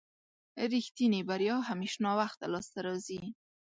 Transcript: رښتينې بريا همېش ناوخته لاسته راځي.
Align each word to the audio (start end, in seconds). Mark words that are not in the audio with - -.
رښتينې 0.71 1.21
بريا 1.29 1.55
همېش 1.69 1.93
ناوخته 2.05 2.45
لاسته 2.53 2.79
راځي. 2.87 3.21